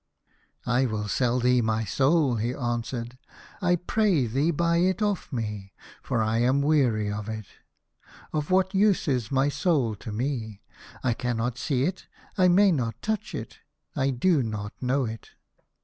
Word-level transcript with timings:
"I 0.65 0.87
will 0.87 1.07
sell 1.07 1.39
thee 1.39 1.61
my 1.61 1.85
soul," 1.85 2.37
he 2.37 2.55
answered:" 2.55 3.19
I 3.61 3.75
pray 3.75 4.25
thee 4.25 4.49
buy 4.49 4.77
it 4.77 4.99
off 4.99 5.31
me, 5.31 5.73
tor 6.03 6.23
I 6.23 6.39
am 6.39 6.63
weary 6.63 7.11
of 7.13 7.29
it. 7.29 7.45
Of 8.33 8.49
what 8.49 8.73
use 8.73 9.07
is 9.07 9.29
my 9.31 9.47
soul 9.47 9.93
to 9.97 10.11
me? 10.11 10.63
I 11.03 11.13
cannot 11.13 11.59
see 11.59 11.83
it. 11.83 12.07
I 12.35 12.47
may 12.47 12.71
not 12.71 12.99
touch 13.03 13.35
it. 13.35 13.59
I 13.95 14.09
do 14.09 14.41
not 14.41 14.73
know 14.81 15.05
it." 15.05 15.29